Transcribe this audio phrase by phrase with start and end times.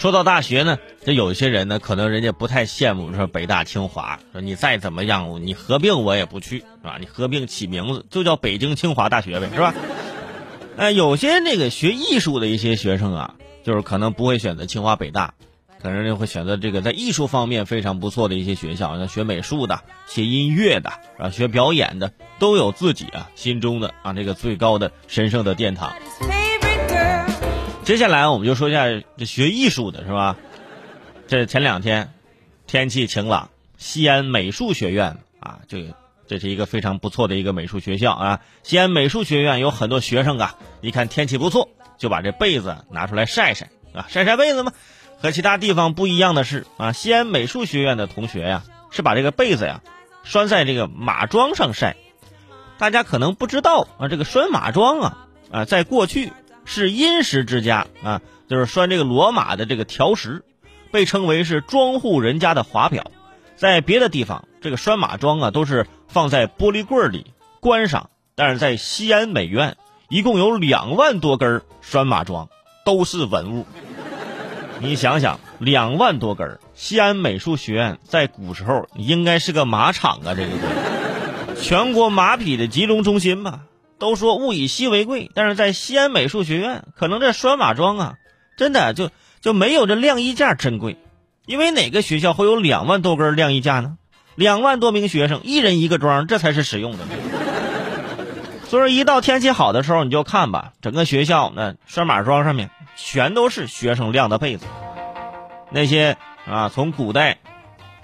[0.00, 6.96] 说到大学呢，这有些人呢，可能人家不太羡慕说北大清华，说你再怎么样，你合并我也不去，是吧？
[6.98, 9.74] 你合并起名字就叫北京清华大学呗，是吧？
[10.78, 15.34] 呃，有些那个学艺术的一些学生啊，就是可能不会选择清华北大，
[15.82, 25.92] 可能就会选择这个在艺术方面非常不错的一些学校，像学美术的、学音乐的啊、学表演的，都有自己啊心中的啊这个最高的神圣的殿堂。
[27.90, 28.84] 接下来我们就说一下
[29.16, 30.36] 这学艺术的是吧？
[31.26, 32.12] 这前两天
[32.68, 35.96] 天气晴朗，西安美术学院啊，这个
[36.28, 38.40] 这是一个非常不错的一个美术学校啊。
[38.62, 44.72] 西安美术学院有很多学生啊，一看天气不错，就把这被子拿出来晒晒啊，晒晒被子嘛。
[45.20, 48.62] 和其他地方不一样的是啊，西安美术学院的同学呀，
[48.92, 49.82] 是把这个被子呀
[50.22, 51.96] 拴在这个马桩上晒。
[52.78, 56.32] 大家可能不知道啊，这个拴马桩啊啊，在过去。
[56.72, 60.44] 是殷实之家啊，就是拴这个骡马的这个条石，
[60.92, 63.10] 被称为是庄户人家的华表。
[63.56, 67.26] 在别的地方，这个拴马桩啊都是放在玻璃柜里
[67.58, 69.76] 观赏，但是在西安美院，
[70.08, 72.48] 一共有两万多根拴马桩，
[72.84, 73.66] 都是文物。
[74.78, 80.50] 你想想，两万多根，西安美术学院在古时候应该是个马场啊，这个
[81.60, 83.62] 全国马匹的集中中心吧。
[84.00, 88.14] 都说物以稀为贵，但是在西安美术学院，可能这拴马桩啊，
[88.56, 90.96] 真的就就没有这晾衣架珍贵。
[91.46, 93.98] 因为哪个学校会有两万多根晾衣架呢？
[94.36, 96.98] 两万多名学生，一人一个桩，这才是实用的。
[98.68, 104.64] 所以说，一到天气好的时候，你就看吧，整个学校那拴马桩上面全都是学生晾的被子。
[105.70, 106.16] 那些
[106.48, 107.38] 啊，从古代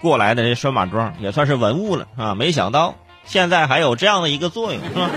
[0.00, 2.34] 过来的这拴马桩也算是文物了啊。
[2.34, 5.10] 没想到现在还有这样的一个作用，是吧？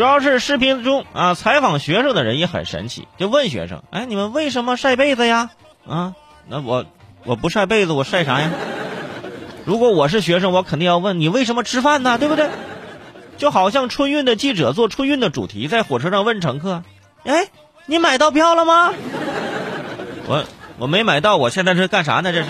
[0.00, 5.50] 主要是视频中啊，采访学生的人也很神奇，就问学生：“哎，你们为什么晒被子呀？”
[5.86, 6.14] 啊，
[6.48, 6.86] 那我
[7.26, 8.50] 我不晒被子，我晒啥呀？
[9.66, 12.16] 如果我是学生，我肯定要问你为什么吃饭呢？
[12.16, 12.48] 对不对？
[13.36, 16.82] 就好像春运的记者做春运的主题，在火车上问乘客
[17.24, 17.50] ：“哎，
[17.84, 18.94] 你买到票了吗？”
[20.26, 20.46] 我
[20.78, 22.32] 我没买到，我现在是干啥呢？
[22.32, 22.48] 这是。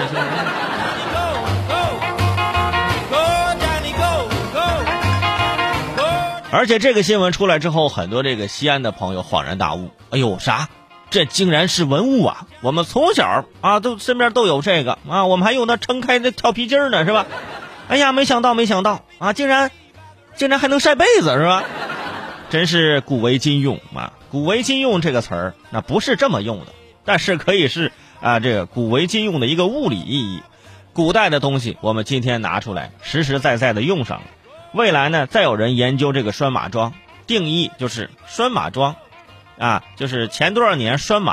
[6.53, 10.69] 而且这个新闻出来之后，很多这个西安的朋友恍然大悟：“哎呦，啥？
[11.09, 12.47] 这竟然是文物啊！
[12.61, 17.27] 我们从小啊都身边都有这个啊，我们还用那撑开那跳皮筋呢，是吧？
[17.89, 19.71] 哎呀，没想到，没想到啊，竟然
[20.37, 21.65] 竟然还能晒被子，是吧？
[22.49, 24.13] 真是古为今用啊！
[24.31, 26.67] 古为今用这个词儿，那不是这么用的，
[27.05, 30.43] 但是可以是啊，这个古为今用的一个物理意义。
[30.93, 34.25] 古代的东西，我们今天拿出来，实实在在的用上了。”
[34.73, 36.95] 未来呢，再有人研究这个拴马桩，
[37.27, 38.95] 定义就是拴马桩，
[39.59, 41.33] 啊，就是前多少年拴马，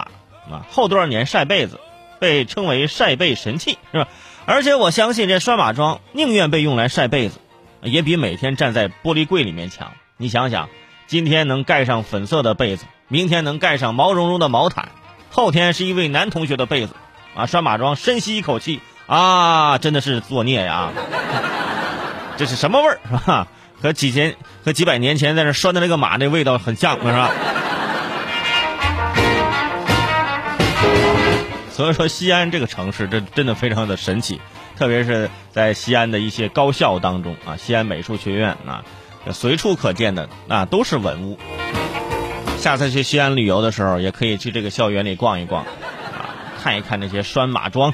[0.50, 1.80] 啊，后多少年晒被子，
[2.20, 4.08] 被称为晒被神器，是吧？
[4.48, 7.40] 而且我相信这拴马桩宁愿被用来晒被子，
[7.82, 9.92] 也比每天站在玻璃柜里面强。
[10.18, 10.68] 你想想，
[11.06, 14.90] 今天能盖上粉色的被子，明天能盖上毛茸茸的毛毯，
[15.30, 16.96] 后天是一位男同学的被子，
[17.36, 20.92] 啊，拴马桩深吸一口气，啊，真的是作孽呀！
[22.38, 23.48] 这是什么味儿是吧？
[23.82, 27.32] 和几千和几百年前在那拴的那个马那味道很像，是吧？
[31.72, 34.42] 所以说，西安这个城市这真的非常的神奇，
[34.76, 38.84] 特别是在西安的一些高校当中啊，西安美术学院啊，
[39.32, 41.38] 随处可见的啊都是文物。
[42.58, 46.34] 下次去西安旅游的时候，也可以去这个校园里逛一逛，啊，
[46.64, 47.94] 看一看那些拴马桩。